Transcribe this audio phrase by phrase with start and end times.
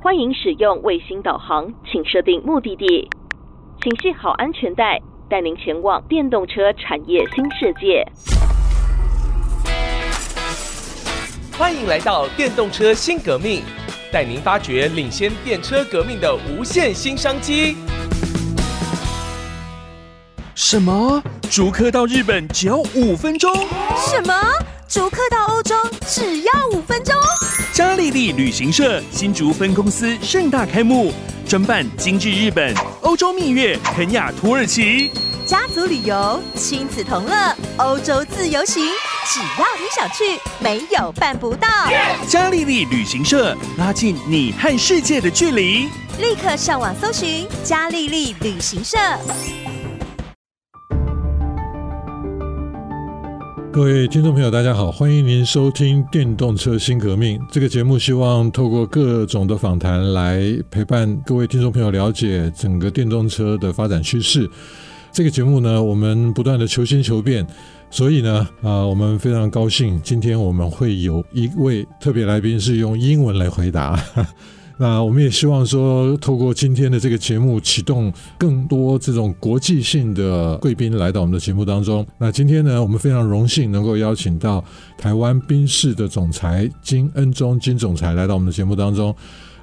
[0.00, 3.10] 欢迎使用卫星导航，请设定目的地，
[3.82, 4.96] 请系好安全带，
[5.28, 8.06] 带您前往电动车产业新世界。
[11.58, 13.64] 欢迎来到电动车新革命，
[14.12, 17.76] 带您发掘领先电车革命的无限新商机。
[20.54, 21.20] 什么？
[21.50, 23.52] 逐客到日本只要五分钟？
[23.96, 24.32] 什么？
[24.88, 25.74] 逐客到欧洲
[26.06, 27.14] 只要五分钟？
[27.74, 31.12] 嘉利利旅行社新竹分公司盛大开幕，
[31.46, 35.10] 专办精致日本、欧洲蜜月、肯亚、土耳其，
[35.44, 38.82] 家族旅游、亲子同乐、欧洲自由行，
[39.26, 41.68] 只要你想去，没有办不到。
[42.26, 48.96] 嘉利利旅行社拉近你和世界的距离，立刻上网搜寻嘉利利旅行社。
[53.78, 57.96] 各位听众朋友，大家好，欢迎您收听《电动车新革命》这个节目。
[57.96, 64.50] 希望透过各种的访谈来陪伴各位听众朋友了解整个电动车的发展趋势。
[65.12, 67.46] 这个节目呢，我们不断的求新求变，
[67.88, 73.96] 所以呢，啊，我们非常高兴，今天我们会有一位特别来宾是用英文来回答。
[74.78, 82.06] 那我们也希望说，透过今天的这个节目，启动更多这种国际性的贵宾来到我们的节目当中。
[82.16, 84.64] 那今天呢，我们非常荣幸能够邀请到
[84.96, 89.14] 台湾宾士的总裁金恩中金总裁来到我们的节目当中。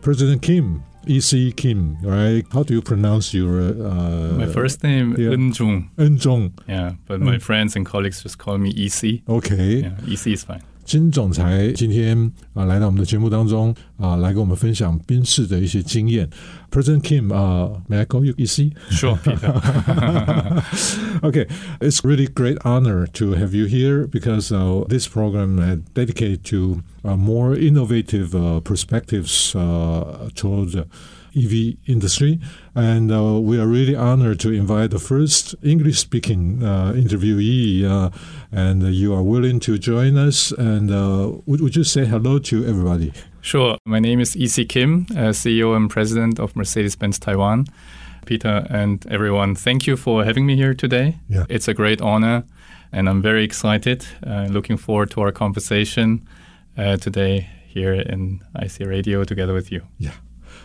[0.03, 1.52] President Kim, E.C.
[1.53, 2.44] Kim, right?
[2.52, 5.31] How do you pronounce your uh, My first name yeah.
[5.31, 5.85] Eunjung.
[5.95, 10.61] 恩中 Yeah, but my friends and colleagues just call me EC.？OK，、Yeah, EC is fine.
[10.84, 16.28] 金总裁今天啊来到我们的节目当中啊，来跟我们分享宾士的一些经验。
[16.70, 18.72] President Kim 啊、m a y I call you EC？
[18.91, 19.53] Sure, Peter.
[21.22, 21.47] Okay,
[21.80, 26.83] it's really great honor to have you here because uh, this program is dedicated to
[27.05, 30.86] uh, more innovative uh, perspectives uh, towards the
[31.36, 32.39] EV industry,
[32.73, 38.09] and uh, we are really honored to invite the first English-speaking uh, interviewee, uh,
[38.51, 40.51] and you are willing to join us.
[40.51, 43.13] And uh, would, would you say hello to everybody?
[43.41, 43.78] Sure.
[43.85, 47.67] My name is EC Kim, uh, CEO and President of Mercedes Benz Taiwan.
[48.25, 51.17] Peter and everyone, thank you for having me here today.
[51.29, 51.46] Yeah.
[51.47, 52.44] It's a great honor,
[52.91, 54.06] and I'm very excited.
[54.25, 56.28] Uh, looking forward to our conversation
[56.78, 59.81] uh, today here in IC Radio together with you.
[60.00, 60.12] Yeah.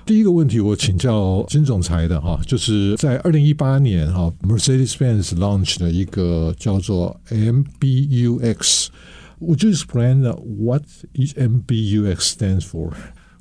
[0.06, 10.84] 第一个问题，我请教金总裁的哈，就是在二零一八年哈，Mercedes-Benz launch 的一个叫做 MBUX。Would you explain what
[11.14, 12.94] each MBUX stands for?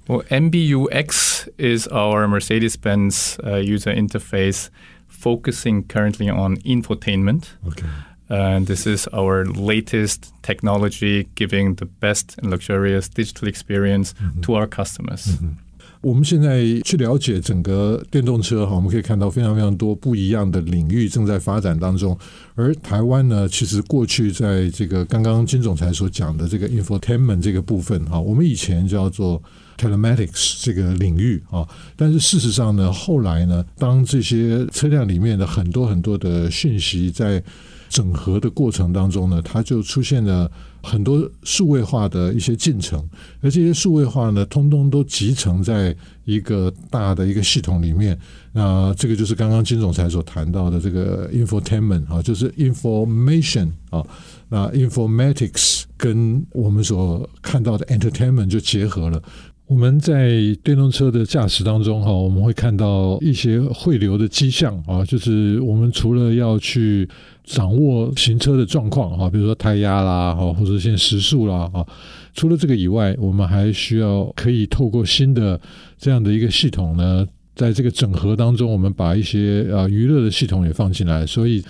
[0.06, 4.69] Well, MBUX is our Mercedes Benz uh, user interface
[5.06, 7.44] focusing currently on infotainment.
[7.66, 7.87] Okay.
[8.28, 14.66] And this is our latest technology giving the best and luxurious digital experience to our
[14.66, 15.38] customers.
[16.01, 22.17] 我们现在去了解整个电动车哈，我们可以看到非常非常多不一样的领域正在发展当中。
[22.55, 29.41] 而台湾呢，其实过去在这个刚刚金总裁所讲的这个 infotainment 这个部分哈，我们以前叫做
[29.79, 37.41] telematics 这个领域啊，但是事实上呢，后来呢，当这些车辆里面的很多很多的讯息在
[37.88, 40.51] 整合的过程当中呢，它就出现了
[40.84, 43.03] 很多数位化的一些进程，
[43.41, 48.17] 而这些数位化呢，通通都集成在一个大的一个系统里面。
[48.51, 54.06] 那这个就是刚刚金总裁所谈到的这个 infotainment 啊，就是 information 啊，
[54.50, 59.22] 那 informatics 跟我们所看到的 entertainment 就结合了。
[59.69, 60.31] 我们在
[60.63, 67.07] 电动车的驾驶当中，哈，我们会看到一些汇流的迹象啊，就是我们除了要去
[67.44, 71.85] 掌握行车的状况啊，比如说胎压啦，哈，或者现在时速啦，啊，
[72.34, 75.62] 除了这个以外，我们还需要可以透过新的
[76.00, 81.63] 这样的一个系统呢，在这个整合当中，我们把一些啊娱乐的系统也放进来，所以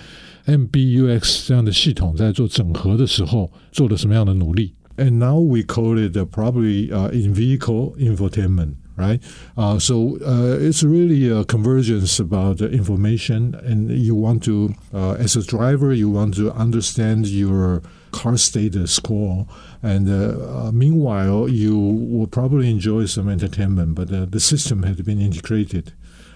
[0.46, 4.72] MBUX 这样的系统在做整合的时候，做了什么样的努力？
[4.96, 9.22] ？and now we call it uh, probably uh, in vehicle infotainment right
[9.56, 15.36] uh, so uh, it's really a convergence about information and you want to uh, as
[15.36, 19.46] a driver you want to understand your car status score
[19.82, 25.92] and uh, meanwhile you will probably enjoy some entertainment but the system has been integrated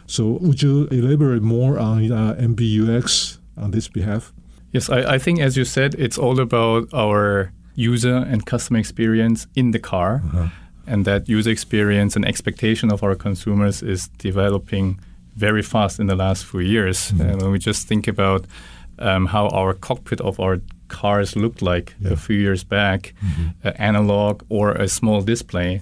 [0.06, 4.32] so would you elaborate more on mbux on this behalf
[4.74, 9.46] Yes, I, I think, as you said, it's all about our user and customer experience
[9.54, 10.22] in the car.
[10.86, 14.98] And that user experience and expectation of our consumers is developing
[15.36, 17.10] very fast in the last few years.
[17.10, 18.44] And when we just think about
[18.98, 22.12] um, how our cockpit of our cars looked like Yeah.
[22.12, 23.14] a few years back,
[23.64, 25.80] uh, analog or a small display,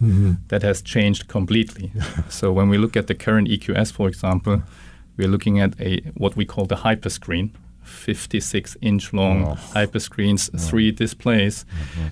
[0.49, 1.91] that has changed completely.
[2.29, 4.63] so when we look at the current EQS, for example,
[5.19, 7.51] we're looking at a what we call the hyperscreen.
[7.93, 9.55] 56 inch long Oh.
[9.75, 11.65] hyperscreens, three displays,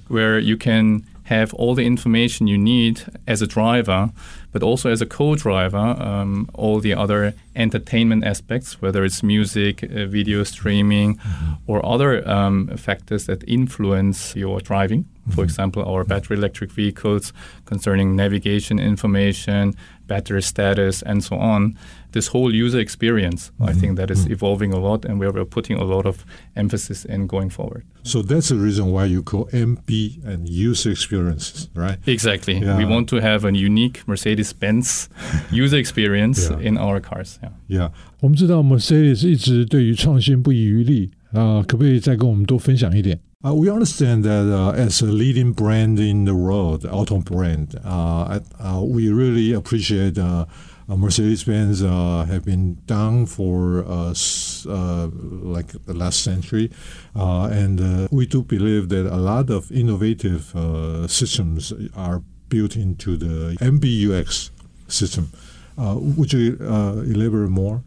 [0.09, 4.11] where you can have all the information you need as a driver,
[4.53, 10.06] but also as a co-driver, um, all the other entertainment aspects, whether it's music, uh,
[10.06, 11.21] video streaming,
[11.69, 15.05] or other um, factors that influence your driving.
[15.35, 17.32] For example, our battery electric vehicles
[17.65, 19.75] concerning navigation information,
[20.09, 21.77] battery status, and so on
[22.12, 25.78] This whole user experience, I think that is evolving a lot, and where we're putting
[25.78, 26.24] a lot of
[26.56, 27.84] emphasis in going forward.
[28.04, 29.90] So that's the reason why you call MB
[30.25, 31.98] and user experiences, right?
[32.07, 32.60] Exactly.
[32.60, 32.78] Yeah.
[32.78, 35.10] We want to have a unique Mercedes-Benz
[35.52, 36.60] user experience Yeah.
[36.68, 37.38] in our cars.
[37.42, 37.52] Yeah.
[37.68, 37.90] Yeah.
[38.22, 43.19] 我们知道 Mercedes 一直对于创新不遗余力啊、可不可以再跟我们多分享一点？
[43.44, 48.24] Uh, we understand that uh, as a leading brand in the world, auto brand, uh,
[48.25, 50.46] I- uh, we really appreciate uh,
[50.79, 54.15] uh, Mercedes-Benz uh, have been down for uh,
[55.43, 56.71] like the last century,
[57.15, 62.77] uh, and uh, we do believe that a lot of innovative uh, systems are built
[62.77, 64.51] into the MBUX
[64.89, 65.31] system.
[65.79, 67.83] Uh, would you uh, elaborate more?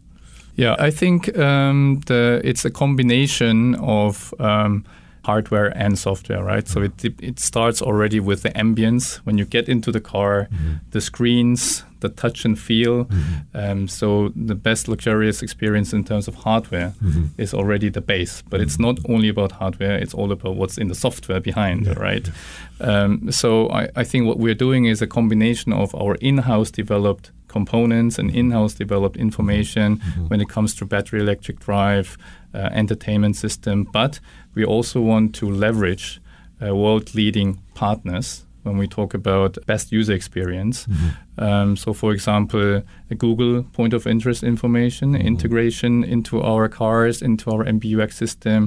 [0.56, 4.84] Yeah, I think um, the it's a combination of um,
[5.24, 6.68] hardware and software, right?
[6.68, 7.06] So mm-hmm.
[7.06, 10.74] it it starts already with the ambience when you get into the car, mm-hmm.
[10.90, 13.04] the screens, the touch and feel.
[13.04, 13.56] Mm-hmm.
[13.56, 16.92] Um, so the best luxurious experience in terms of hardware
[17.38, 18.42] is already the base.
[18.50, 22.30] But it's not only about hardware; it's all about what's in the software behind, right?
[22.80, 27.30] Um, so I, I think what we're doing is a combination of our in-house developed
[27.58, 29.88] components and in-house developed information
[30.30, 32.08] when it comes to battery electric drive,
[32.54, 33.76] uh, entertainment system.
[33.92, 34.20] But
[34.56, 36.20] we also want to leverage
[36.60, 40.86] uh, world-leading partners when we talk about best user experience.
[41.36, 47.50] Um, so, for example, a Google point of interest information integration into our cars, into
[47.52, 48.60] our MBUX system,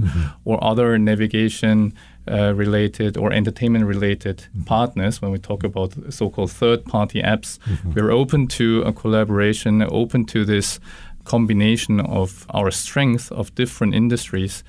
[0.46, 1.94] or other navigation
[2.30, 5.22] uh, related or entertainment related partners.
[5.22, 7.60] When we talk about so called third party apps,
[7.96, 10.80] we're open to a collaboration, open to this
[11.26, 14.64] combination of our strength of different industries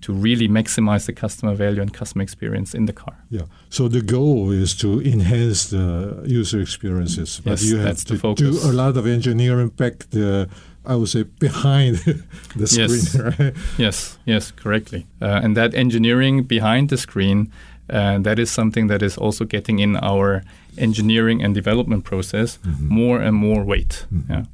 [0.00, 3.16] to really maximize the customer value and customer experience in the car.
[3.28, 3.42] Yeah.
[3.68, 8.14] So the goal is to enhance the user experiences, but Yes, you have that's the
[8.14, 8.62] to focus.
[8.62, 10.48] do a lot of engineering back the,
[10.86, 11.96] I would say, behind
[12.56, 13.14] the screen, Yes.
[13.38, 13.54] right?
[13.78, 15.06] Yes, yes, correctly.
[15.20, 17.50] Uh, and that engineering behind the screen,
[17.90, 20.42] uh, that is something that is also getting in our
[20.78, 24.06] engineering and development process more and more weight.
[24.28, 24.44] Yeah.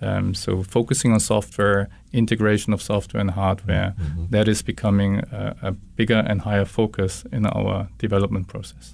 [0.00, 3.94] Um, so focusing on software, integration of software and hardware,
[4.30, 8.92] that is becoming a, a bigger and higher focus in our development process.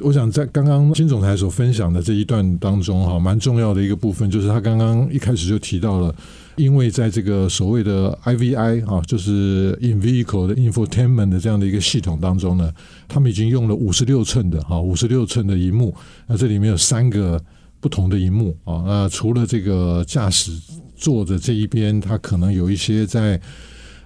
[0.00, 6.12] 我想在刚刚金总裁所分享的这一段当中，哈，蛮重要的一个部分，就是他刚刚一开始就提到了，
[6.56, 12.72] 因为在这个所谓的 IVI 哈，就是 in vehicle 的 infotainment 的这样的一个系统当中呢，
[13.06, 15.94] 他们已经用了五十六寸的哈，五十六寸的荧幕，
[16.26, 17.40] 那这里面有三个
[17.79, 20.51] 不同的荧幕啊，那除了这个驾驶
[20.95, 23.39] 座的这一边，它可能有一些在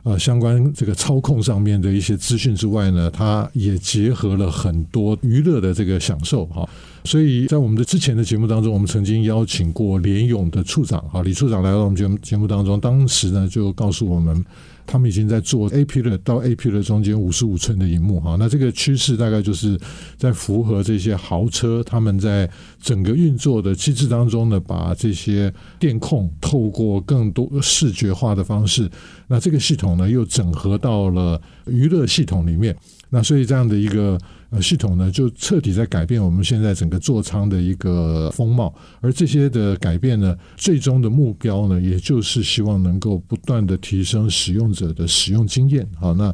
[0.03, 6.68] 呃相关这个操控上面的一些资讯之外呢，它也结合了很多娱乐的这个享受哈。
[7.03, 14.44] 所以在我们的之前的节目当中，我们曾经邀请过联勇的处长哈，李处长来到我们节目节目当中，当时呢就告诉我们。
[14.83, 19.80] 他们已经在做 A P 的到 A P 的中间五十五寸的荧幕哈，那这个趋势大概就是
[20.18, 22.49] 在符合这些豪车他们在
[22.81, 28.90] 整个运作的机制当中呢，把这些电控透过更多视觉化的方式，
[29.28, 32.76] 那这个系统呢又整合到了娱乐系统里面，
[33.11, 34.19] 那所以这样的一个
[34.52, 45.88] 呃系统呢，就彻底在改变我们现在整个座舱的一个风貌，而这些的改变呢，最终的目标呢，也就是希望能够不断的提升使用者的使用经验。
[46.00, 46.34] 好，那。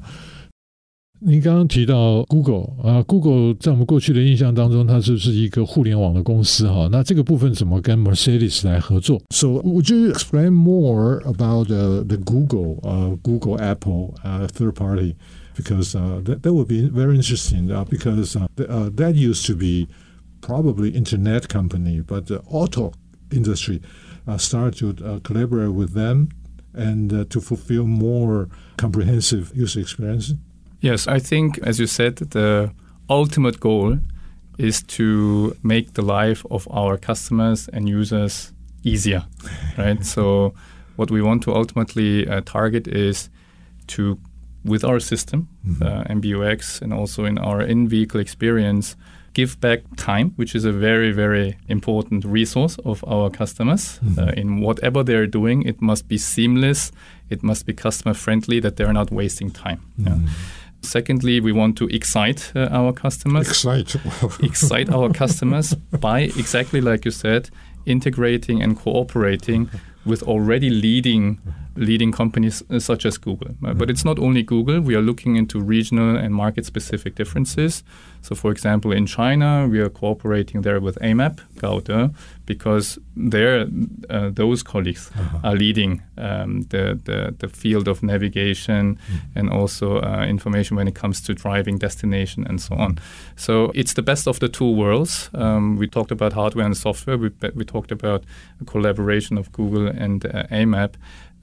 [1.20, 6.88] 您刚刚提到 Google 啊，Google 在我们过去的印象当中，它是是一个互联网的公司哈。
[6.92, 15.16] 那这个部分怎么跟 Mercedes 来合作？So would you explain more about the Google, uh, Google, Apple, uh, third party?
[15.58, 17.72] Because uh, that that would be very interesting.
[17.72, 19.88] Uh, because uh, th- uh, that used to be
[20.42, 22.94] probably internet company, but the auto
[23.32, 23.82] industry
[24.28, 26.30] uh, started to uh, collaborate with them
[26.74, 28.48] and uh, to fulfill more
[28.78, 30.34] comprehensive user experience.
[30.80, 32.72] Yes, I think, as you said, the
[33.10, 34.00] ultimate goal
[34.58, 39.26] is to make the life of our customers and users easier,
[39.78, 40.06] right?
[40.16, 40.54] so,
[40.96, 43.30] what we want to ultimately uh, target is
[43.88, 44.20] to
[44.64, 45.48] with our system,
[45.82, 48.96] uh, MBUX, and also in our in-vehicle experience,
[49.34, 54.00] give back time, which is a very, very important resource of our customers.
[54.18, 56.92] Uh, in whatever they're doing, it must be seamless,
[57.30, 59.80] it must be customer friendly, that they're not wasting time.
[59.98, 60.18] Yeah.
[60.82, 63.96] Secondly, we want to excite uh, our customers Excite.
[64.44, 67.50] excite our customers by exactly like you said
[67.86, 69.70] integrating and cooperating
[70.08, 71.40] with already leading
[71.76, 73.56] leading companies uh, such as Google.
[73.62, 74.82] But it's not only Google.
[74.82, 77.84] We are looking into regional and market specific differences.
[78.22, 82.14] So, for example, in China, we are cooperating there with AMAP, Gaode,
[82.46, 83.68] because there
[84.10, 85.12] uh, those colleagues
[85.44, 88.98] are leading um, the, the the field of navigation
[89.36, 93.00] and also uh, information when it comes to driving destination and so on.
[93.36, 95.30] So it's the best of the two worlds.
[95.34, 97.18] Um, we talked about hardware and software.
[97.18, 98.24] We, we talked about
[98.62, 100.96] a collaboration of Google and uh, AMAP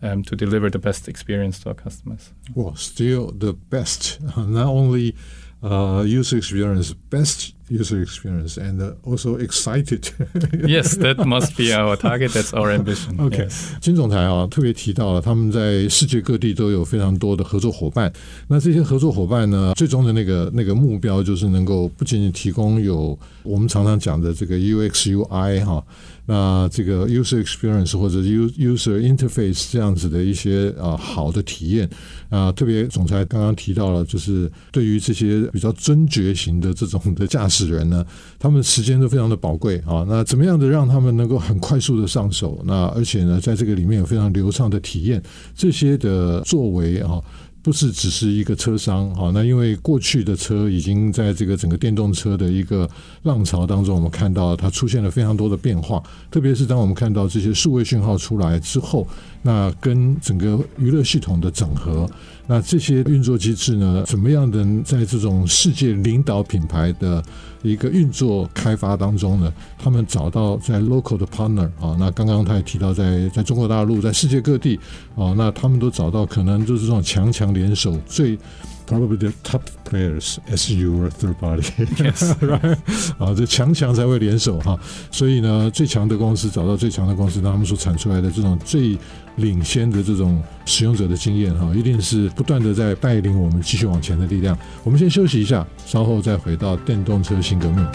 [0.03, 2.33] um, to deliver the best experience to our customers.
[2.55, 4.21] Well, still the best.
[4.37, 5.17] Not only
[5.65, 10.11] Uh, user experience, best user experience and also excited.
[10.67, 12.33] Yes that must be our target.
[12.33, 13.21] That's our ambition.
[13.21, 13.47] Ok
[13.81, 18.13] 金总裁啊特别提到了他们在世界各地都有非常多的合作伙伴。
[18.49, 25.85] 那这些合作伙伴呢最终的那个那个目标就是能够不仅仅提供有我们常常讲的这个 uxui 哈
[26.27, 31.89] 那这个 user experience 或者 user interface 这样子的一些啊好的体验。
[32.31, 38.05] 啊特别总裁刚刚提到了就是对于这些比较尊爵型的这种的驾驶驶人呢，
[38.39, 40.05] 他们时间都非常的宝贵啊。
[40.09, 42.61] 那怎么样的让他们能够很快速的上手？
[42.65, 45.23] 那而且呢，在这个里面有非常流畅的体验，
[45.55, 47.21] 这些的作为啊。
[47.65, 52.87] 不是只是一个车商哈，那因为过去的车已经在这个整个电动车的一个
[53.23, 59.09] 浪潮当中，我们看到它出现了非常多的变化，特别是当我们看到这些数位讯号出来之后，
[59.41, 62.07] 那跟整个娱乐系统的整合，
[62.47, 67.23] 那这些运作机制呢，怎么样能在这种世界领导品牌的
[67.63, 74.79] 一个运作开发当中呢，他们找到在 local 的 partner 啊，那刚刚他也提到在在中国大陆，在世界各地
[75.17, 78.39] 啊，那他们都找到可能就是这种强强联手最
[78.87, 82.77] probably the top players as your third party，right？
[83.19, 84.79] 啊，这强强才会联手哈，
[85.11, 88.97] 所以呢，最强的公司找到最强的公司，那他们所产出来的这种最
[89.37, 94.57] 领先的这种使用者的经验哈，一定是不断的在带领我们继续往前的力量。
[94.83, 97.87] 我们先休息一下，稍后再回到电动车新革命。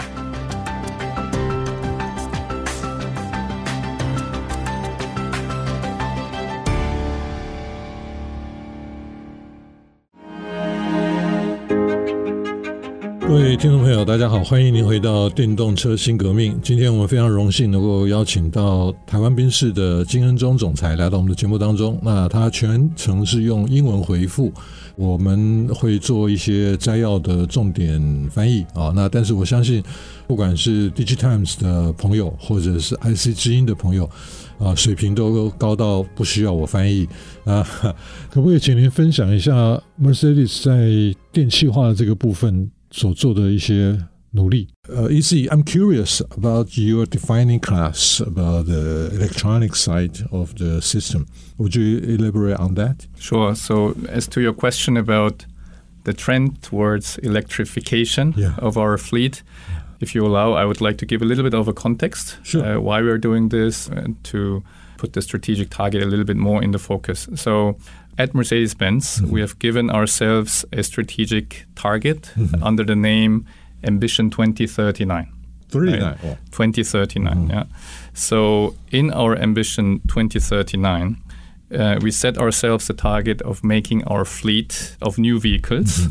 [13.30, 16.58] 各位听众朋友，大家好，欢迎您回到电动车新革命。
[16.60, 21.96] 今天我们非常荣幸能够邀请到台湾宾士的金恩忠总裁来到我们的节目当中。
[22.02, 24.52] 那他全程是用英文回复，
[24.96, 28.92] 我们会做一些摘要的重点翻译啊。
[28.96, 29.80] 那但是我相信，
[30.26, 34.10] 不管是 Digitimes 的朋友，或者是 IC 之音的朋友。
[34.58, 37.08] 啊，水平都高到不需要我翻译
[37.44, 37.64] 啊！
[38.28, 43.97] 可不可以请您分享一下 Mercedes 在电气化的这个部分所做的一些
[44.31, 44.67] 努力？
[44.87, 51.25] 呃、uh,，Easy, I'm curious about your defining class about the electronic side of the system.
[51.57, 53.05] Would you elaborate on that?
[53.17, 53.55] Sure.
[53.55, 55.45] So, as to your question about
[56.03, 58.55] the trend towards electrification Yeah.
[58.59, 59.41] of our fleet,
[60.01, 62.63] if you allow, I would like to give a little bit of a context Sure.
[62.63, 64.61] uh, why we're doing this and to
[64.97, 67.27] put the strategic target a little bit more in the focus.
[67.35, 67.77] So,
[68.20, 69.36] at Mercedes Benz, we mm-hmm.
[69.38, 72.62] have given ourselves a strategic target mm-hmm.
[72.62, 73.46] under the name
[73.82, 75.32] Ambition 2039.
[75.70, 76.00] Three Right.
[76.00, 76.18] nine.
[76.24, 76.36] Oh.
[76.50, 77.34] 2039.
[77.34, 77.50] Mm-hmm.
[77.50, 77.64] Yeah.
[78.12, 81.16] So in our ambition 2039,
[81.72, 86.08] uh, we set ourselves the target of making our fleet of new vehicles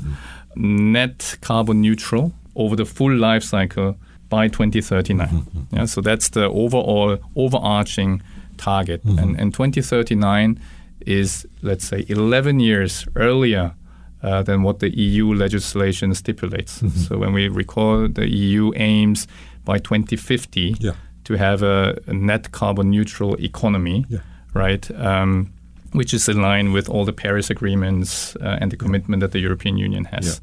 [0.56, 3.96] net carbon neutral over the full life cycle
[4.30, 5.68] by 2039.
[5.72, 8.22] Yeah, so that's the overall overarching
[8.58, 9.04] target.
[9.04, 10.60] And, and 2039
[11.06, 13.74] is, let's say, 11 years earlier
[14.24, 16.82] uh, than what the EU legislation stipulates.
[17.08, 19.28] So when we recall, the EU aims
[19.66, 20.92] by 2050 Yeah.
[21.24, 24.20] to have a, a net carbon neutral economy, Yeah.
[24.54, 24.90] right?
[24.92, 25.52] Um,
[25.94, 29.40] which is in line with all the Paris agreements uh, and the commitment that the
[29.40, 30.42] European Union has.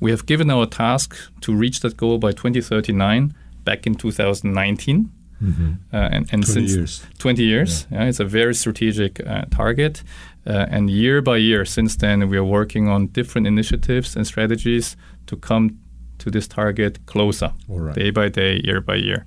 [0.00, 5.10] We have given our task to reach that goal by 2039 back in 2019.
[5.92, 7.06] Uh, and, and 20 since years.
[7.18, 10.02] 20 years, yeah, it's a very strategic uh, target.
[10.46, 14.96] Uh, and year by year, since then, we are working on different initiatives and strategies
[15.26, 15.78] to come
[16.18, 17.94] to this target closer, right.
[17.94, 19.24] day by day, year by year.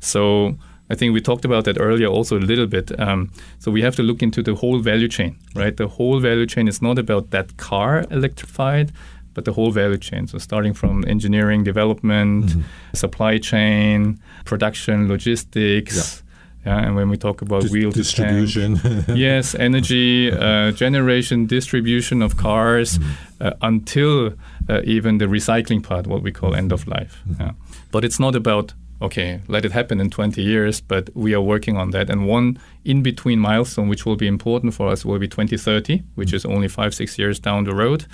[0.00, 0.56] So
[0.90, 2.98] I think we talked about that earlier also a little bit.
[3.00, 5.76] Um, so we have to look into the whole value chain, right?
[5.76, 8.92] The whole value chain is not about that car electrified,
[9.34, 10.26] but the whole value chain.
[10.26, 12.62] So starting from engineering, development, Mm-hmm.
[12.94, 16.22] supply chain, production, logistics.
[16.66, 16.78] Yeah.
[16.86, 18.78] and when we talk about Dis- wheel distribution.
[19.14, 23.46] yes, energy uh, generation, distribution of cars, Mm-hmm.
[23.46, 24.32] uh, until
[24.68, 27.20] uh, even the recycling part, what we call end of life.
[27.28, 27.42] Mm-hmm.
[27.42, 27.52] Yeah.
[27.92, 28.72] But it's not about
[29.02, 32.08] okay, let it happen in 20 years, but we are working on that.
[32.08, 36.28] And one in between milestone, which will be important for us, will be 2030, which
[36.28, 36.36] Mm-hmm.
[36.36, 38.06] is only five six years down the road,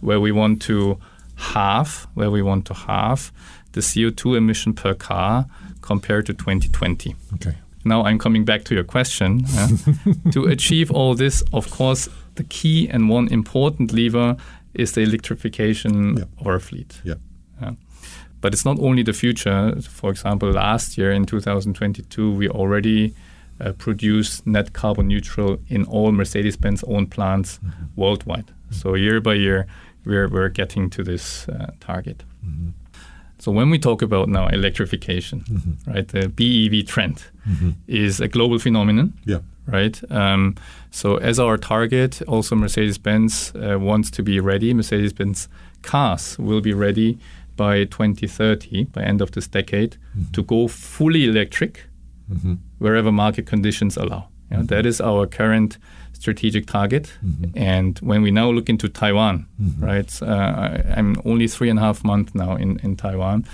[0.00, 0.98] where we want to
[1.36, 3.32] halve, where we want to halve
[3.72, 5.46] the CO2 emission per car
[5.82, 7.14] compared to 2020.
[7.34, 7.54] okay.
[7.84, 9.44] Now I'm coming back to your question.
[9.56, 9.68] uh,
[10.32, 14.36] to achieve all this, of course, the key and one important lever
[14.74, 16.24] is the electrification Yeah.
[16.40, 17.00] of our fleet.
[17.04, 17.14] Yeah.
[17.60, 17.72] Yeah.
[18.40, 19.74] But it's not only the future.
[19.80, 23.14] For example, last year in 2022, we already
[23.60, 27.60] uh, produced net carbon neutral in all Mercedes-Benz owned plants
[27.96, 28.50] worldwide.
[28.70, 29.66] So year by year,
[30.06, 32.24] we're, we're getting to this uh, target.
[33.38, 35.44] So when we talk about now electrification,
[35.86, 37.24] right, the BEV trend
[37.86, 39.40] is a global phenomenon, Yeah.
[39.66, 40.00] right?
[40.10, 40.54] Um,
[40.90, 44.72] so as our target, also Mercedes-Benz uh, wants to be ready.
[44.74, 45.48] Mercedes-Benz
[45.82, 47.18] cars will be ready
[47.56, 49.96] by 2030, by end of this decade,
[50.32, 51.84] to go fully electric
[52.78, 54.28] wherever market conditions allow.
[54.50, 55.78] You know, That is our current
[56.20, 57.12] strategic target.
[57.54, 59.46] And when we now look into Taiwan,
[59.78, 60.22] right?
[60.22, 63.44] Uh, I, I'm only three and a half months now in, in Taiwan,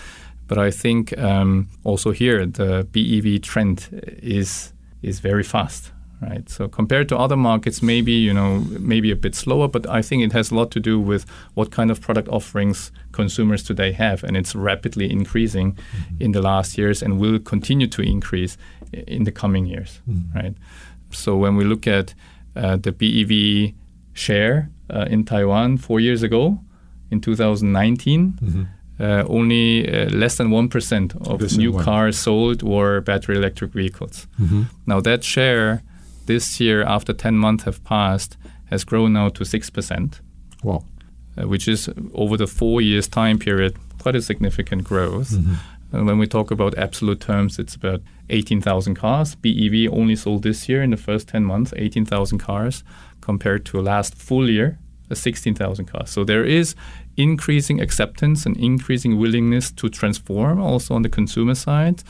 [0.49, 3.89] but I think um, also here the BEV trend
[4.23, 5.93] is is very fast.
[6.31, 10.03] Right, so compared to other markets, maybe you know, maybe a bit slower, but I
[10.03, 13.93] think it has a lot to do with what kind of product offerings consumers today
[13.93, 15.77] have, and it's rapidly increasing
[16.21, 18.57] in the last years, and will continue to increase
[18.93, 20.01] in the coming years.
[20.35, 20.55] Right,
[21.11, 22.15] so when we look at
[22.77, 23.75] the BEV
[24.15, 26.59] share uh, in Taiwan four years ago,
[27.11, 28.69] in 2019,
[29.01, 34.27] uh, only uh, less than 1% of Less new cars sold were battery electric vehicles.
[34.87, 35.83] Now, that share
[36.27, 38.37] this year, after 10 months have passed,
[38.71, 40.21] has grown now to 6%,
[40.63, 40.85] Wow.
[41.37, 45.33] uh, which is over the four years time period quite a significant growth.
[45.93, 48.01] And when we talk about absolute terms, it's about
[48.31, 49.35] 18,000 cars.
[49.35, 52.83] BEV only sold this year in the first 10 months, 18,000 cars,
[53.21, 54.79] compared to last full year,
[55.11, 56.11] uh, 16,000 cars.
[56.11, 56.75] So there is
[57.17, 62.03] increasing acceptance and increasing willingness to transform also on the consumer side.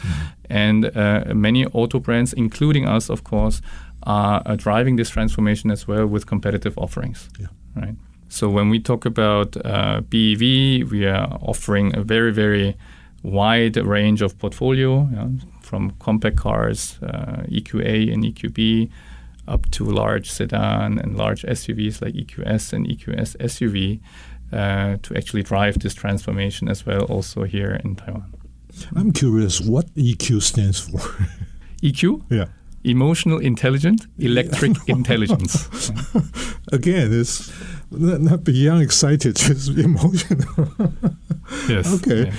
[0.48, 3.60] And uh, many auto brands, including us, of course,
[4.04, 7.28] are, are driving this transformation as well with competitive offerings.
[7.38, 7.48] Yeah.
[7.74, 7.94] Right.
[8.28, 12.76] So when we talk about uh, BEV, we are offering a very, very
[13.22, 18.90] wide range of portfolio, you know, from compact cars, uh, EQA and EQB,
[19.48, 24.00] up to large sedan and large SUVs like EQS and EQS SUV,
[24.52, 28.32] uh, to actually drive this transformation as well, also here in Taiwan.
[28.94, 30.98] I'm curious what EQ stands for.
[31.82, 32.46] EQ, yeah.
[32.84, 35.68] emotional intelligent electric intelligence.
[36.72, 37.52] Again, it's
[37.90, 40.72] not, not beyond excited, just emotional.
[41.68, 41.92] yes.
[41.94, 42.26] Okay.
[42.26, 42.34] Yeah.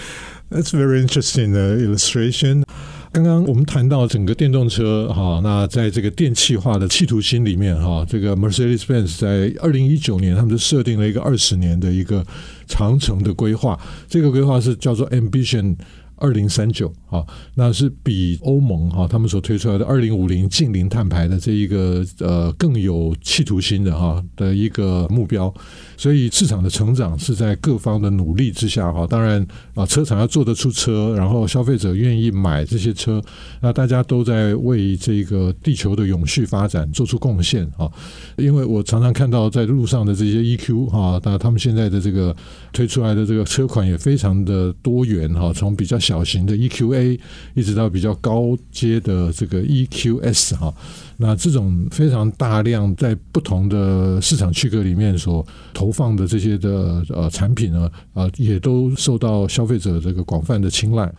[0.54, 2.64] That's very interesting 的 illustration。
[3.12, 12.24] 刚刚我们谈到整个电动车哈，那在这个电气化的企图心里面哈，这个 Mercedes-Benz 在二零一九年，他们就设定了一个二十年的一个
[12.68, 15.76] 长城的规划，这个规划是叫做 Ambition。
[16.18, 25.54] 二零三九啊，那是比欧盟哈、他们所推出来的二零五零近零碳排的这一个呃更有企图心的哈、的一个目标，
[25.98, 33.22] 所以市场的成长是在各方的努力之下哈、当然啊，车厂要做得出车，然后消费者愿意买这些车，
[33.62, 37.90] 那大家都在为这个地球的永续发展做出贡献啊。
[38.38, 42.36] 因为我常常看到在路上的这些 EQ 哈、那他们现在的这个
[42.72, 47.20] 推出来的这个车款也非常的多元哈、从比较小型的 EQA
[47.54, 50.74] 一直到比较高阶的这个 EQS 哈、
[51.18, 55.46] 那这种非常大量在不同的市场区隔里面所
[55.84, 61.14] 投放的这些的呃产品呢，啊、也都受到消费者这个广泛的青睐。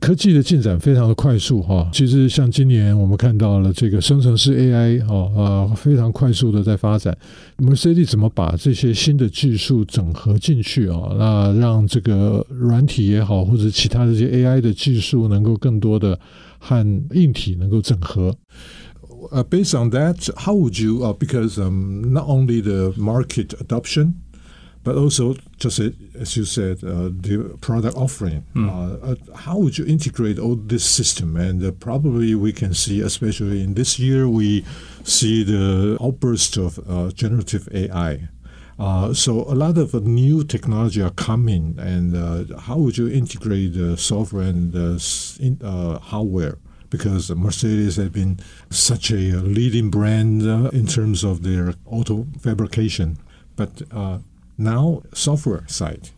[0.00, 7.16] 科技的进展非常的快速哈，其实像今年我们看到了这个生成式 AI 哦呃非常快速的在发展
[7.58, 11.14] 那么 CD 怎么把这些新的技术整合进去啊？
[11.18, 16.18] 那让这个软体也好，或者其他这些 AI 的技术能够更多的
[16.58, 18.34] 和硬体能够整合。
[19.32, 21.04] Uh, based on that, how would you?
[21.04, 24.22] Uh, because um, not only the market adoption,
[24.84, 28.44] but also just as you said, uh, the product offering.
[28.70, 31.36] Uh, how would you integrate all this system?
[31.36, 34.64] And uh, probably we can see, especially in this year, we
[35.02, 38.28] see the outburst of uh, generative AI.
[38.78, 43.08] Uh, so a lot of uh, new technology are coming, and uh, how would you
[43.08, 46.58] integrate the software and the in, uh, hardware?
[46.90, 48.38] Because Mercedes has been
[48.70, 53.18] such a uh, leading brand uh, in terms of their auto fabrication,
[53.56, 54.18] but uh,
[54.56, 56.10] now software side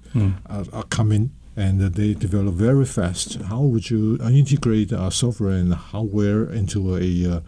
[0.46, 3.42] are, are coming and uh, they develop very fast.
[3.42, 7.40] How would you uh, integrate uh, software and hardware into a, uh,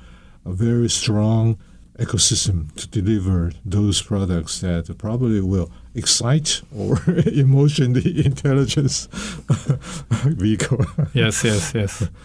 [0.45, 1.59] a very strong
[1.97, 9.07] ecosystem to deliver those products that probably will excite or emotion the intelligence
[10.25, 10.85] vehicle?
[11.15, 12.09] yes, yes, yes.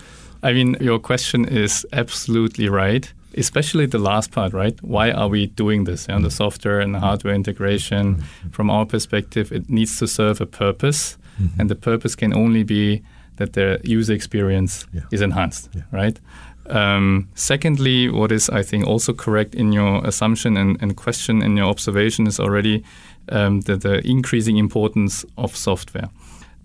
[0.49, 4.77] I mean, your question is absolutely right, especially the last part, right?
[4.83, 6.07] Why are we doing this?
[6.09, 10.45] And the software and the hardware integration, from our perspective, it needs to serve a
[10.45, 11.17] purpose,
[11.59, 13.01] and the purpose can only be
[13.37, 15.01] that the user experience Yeah.
[15.11, 15.81] is enhanced, Yeah.
[15.91, 16.19] right?
[16.69, 21.57] Um, secondly, what is I think also correct in your assumption and, and question and
[21.57, 22.83] your observation is already
[23.31, 26.09] um, the, the increasing importance of software.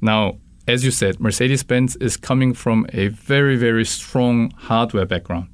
[0.01, 0.37] Now,
[0.72, 5.46] as you said, Mercedes Benz is coming from a very, very strong hardware background,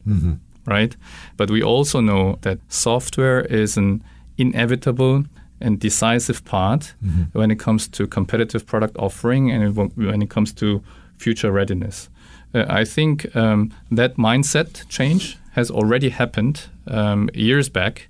[0.66, 0.96] right?
[1.37, 4.02] But we also know that software is an
[4.37, 5.24] inevitable
[5.61, 6.94] and decisive part
[7.33, 10.83] when it comes to competitive product offering and when it comes to
[11.16, 12.11] future readiness.
[12.55, 18.09] Uh, I think um, that mindset change has already happened um, years back,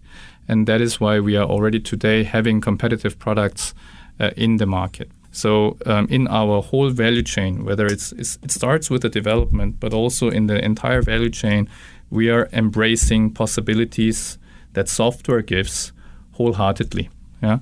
[0.49, 3.75] and that is why we are already today having competitive products
[4.21, 5.09] uh, in the market.
[5.37, 9.79] So um, in our whole value chain, whether it's, it's it starts with the development,
[9.81, 11.68] but also in the entire value chain,
[12.09, 14.38] we are embracing possibilities
[14.72, 15.92] that software gives
[16.33, 17.11] wholeheartedly.
[17.42, 17.59] Yeah,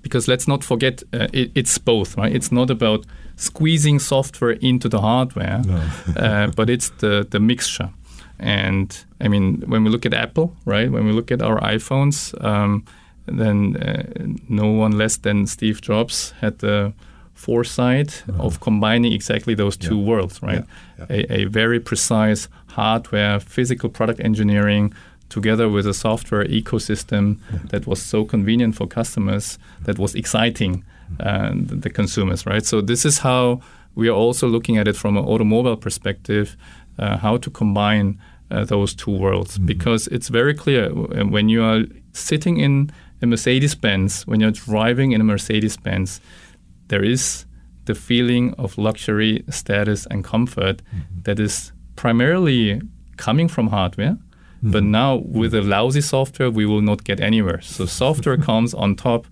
[0.00, 2.34] because let's not forget uh, it, it's both, right?
[2.34, 3.04] It's not about
[3.36, 5.62] squeezing software into the hardware,
[6.16, 7.90] uh, but it's the the mixture.
[8.38, 10.90] And I mean, when we look at Apple, right?
[10.90, 12.84] When we look at our iPhones, um,
[13.26, 14.02] then uh,
[14.48, 16.94] no one less than Steve Jobs had the
[17.38, 20.08] foresight of combining exactly those two Yeah.
[20.08, 20.64] worlds, right?
[20.98, 21.16] Yeah, yeah.
[21.36, 24.92] A, a very precise hardware, physical product engineering,
[25.28, 27.36] together with a software ecosystem
[27.70, 30.82] that was so convenient for customers, that was exciting
[31.20, 31.50] uh,
[31.82, 32.66] the, consumers, right?
[32.66, 33.60] So this is how
[33.94, 36.56] we are also looking at it from an automobile perspective,
[36.98, 38.18] uh, how to combine
[38.50, 40.88] uh, those two worlds, because it's very clear
[41.30, 42.90] when you are sitting in
[43.22, 46.20] a Mercedes Benz, when you're driving in a Mercedes Benz,
[46.88, 47.44] there is
[47.84, 50.82] the feeling of luxury, status, and comfort
[51.24, 52.80] that is primarily
[53.16, 54.18] coming from hardware.
[54.60, 57.60] But now, with a lousy software, we will not get anywhere.
[57.60, 59.26] So, software comes on top,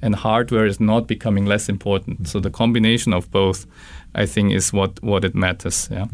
[0.00, 2.28] and hardware is not becoming less important.
[2.28, 3.66] So, the combination of both,
[4.14, 5.88] I think, is what, what it matters.
[5.90, 6.06] Yeah.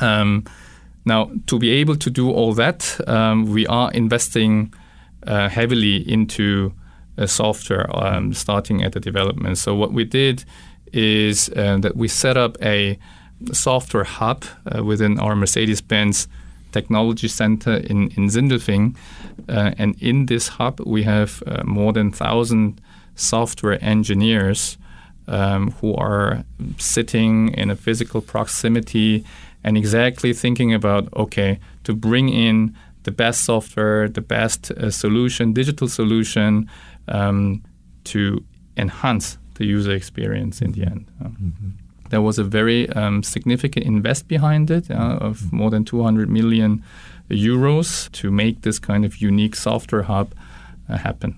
[0.00, 0.44] Um,
[1.06, 4.74] now, to be able to do all that, um, we are investing
[5.26, 6.72] uh, heavily into
[7.26, 9.58] software, um, starting at the development.
[9.58, 10.44] So, what we did
[10.92, 12.98] is uh, that we set up a
[13.52, 16.28] software hub uh, within our Mercedes Benz
[16.72, 18.96] Technology Center in, in Sindelfingen.
[19.48, 22.80] Uh, and in this hub, we have uh, more than 1,000
[23.14, 24.78] software engineers
[25.26, 26.44] um, who are
[26.78, 29.24] sitting in a physical proximity
[29.64, 35.52] and exactly thinking about okay, to bring in the best software, the best uh, solution,
[35.52, 36.68] digital solution
[37.07, 37.61] um,
[38.05, 38.43] to
[38.75, 41.05] enhance the user experience in the end.
[41.21, 41.53] Um,
[42.09, 46.83] There was a very um, significant invest behind it uh, of more than 200 million
[47.29, 50.27] euros to make this kind of unique software hub
[50.87, 51.33] uh, happen.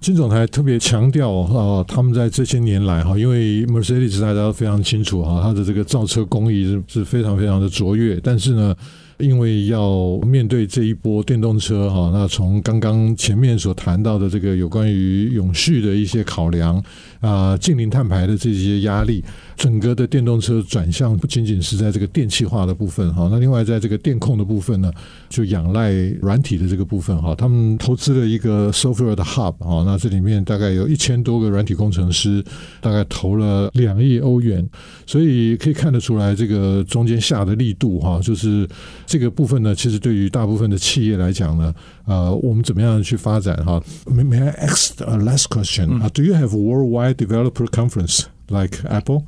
[0.00, 8.76] 金总裁特别强调啊、他们在这些年来哈，因为 Mercedes 大家都非常清楚哈，它的这个造车工艺是是非常非常的卓越，但是呢。
[9.17, 16.83] 因为要面对这一波电动车哈，那从刚刚前面所谈到的这个有关于永续的一些考量
[17.21, 19.23] 啊、近零碳排的这些压力，
[19.55, 24.91] 整个的电动车转向不仅仅是在这个电气化的部分哈，那另外在这个电控的部分呢，
[25.27, 32.43] 就仰赖软体的这个部分哈，他们投资了一个 software 的 hub 哈，那这里面大概有一千多个软体工程师，
[32.79, 34.67] 大概投了两亿欧元，
[35.07, 38.67] 所以可以看得出来这个中间下的力度哈，就是
[39.06, 41.74] 这个部分呢，其实对于大部分的企业来讲呢，
[42.06, 43.82] 呃，我们怎么样去发展哈？
[44.06, 46.00] May May I ask a last question?
[46.00, 49.24] Uh, do you have worldwide developer conference like Apple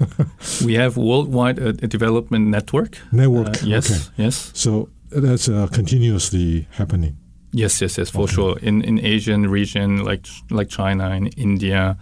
[0.63, 2.97] We have worldwide uh, a development network.
[3.11, 3.61] network?
[3.63, 4.23] Uh, yes, Okay.
[4.23, 4.51] yes.
[4.53, 7.15] So that's uh, continuously happening.
[7.51, 8.57] Yes, yes, yes, for sure.
[8.61, 11.97] In in Asian region like like China and India,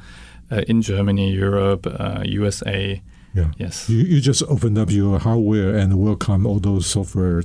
[0.52, 3.02] uh, in Germany, Europe, uh, USA.
[3.34, 3.52] Yeah.
[3.60, 3.88] Yes.
[3.88, 7.44] You, you just opened up your hardware and welcome all those software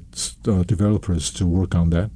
[0.49, 2.11] uh, developers to work on that.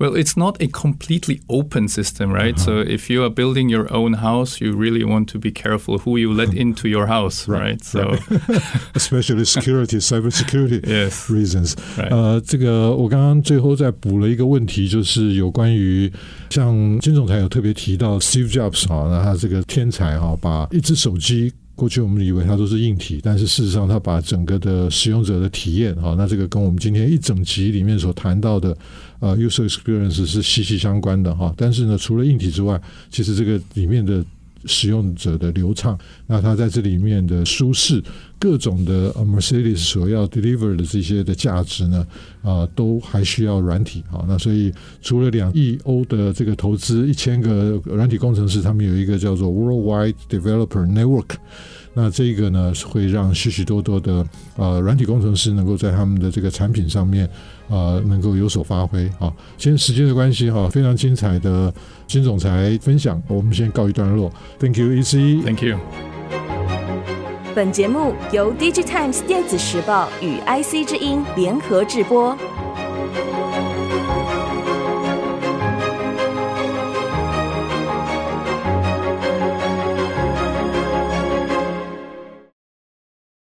[0.00, 2.58] Well, it's not a completely open system, right?
[2.58, 2.88] So Uh-huh.
[2.88, 6.32] if you are building your own house, you really want to be careful who you
[6.32, 7.84] let into your house, Right, right?
[7.84, 8.16] So
[8.94, 11.28] especially security, cybersecurity Yes.
[11.28, 11.74] reasons.
[11.98, 12.08] ，right.
[12.10, 16.10] 呃，这个我刚刚最后再补了一个问题，就是有关于
[16.48, 21.52] 像金总裁有特别提到 Steve Jobs 哈，那他这个天才哈，把一只手机。
[21.75, 28.75] 过去我们以为它都是硬体，但是事实上，它把整个的使用者的体验，啊，那这个跟我们今天一整集里面所谈到的
[29.19, 31.53] 呃 user experience 是息息相关的哈。
[31.57, 34.23] 但是呢，除了硬体之外，其实这个里面的
[34.65, 35.97] 使用者的流畅，
[36.27, 38.01] 那它在这里面的舒适，
[38.39, 42.07] 各种的 Mercedes 所要 deliver 的这些的价值呢，
[42.41, 44.25] 啊、都还需要软体啊。
[44.27, 51.35] 那所以除了两亿欧的这个投资，一千个软体工程师，他们有一个叫做 Worldwide Developer Network。
[51.97, 54.25] 那这个呢，会让许许多多的
[54.57, 57.27] 呃软体工程师能够在他们的这个产品上面
[57.69, 59.31] 呃能够有所发挥啊。
[59.57, 61.73] 今天时间的关系哈，非常精彩的
[62.05, 64.29] 金总裁分享，我们先告一段落。
[64.59, 65.41] Thank you, EC。
[65.43, 65.79] Thank you.
[67.55, 72.37] 本节目由 DigiTimes 电子时报与 IC 之音联合制播。